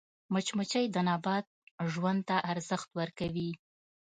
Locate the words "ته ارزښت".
2.29-2.89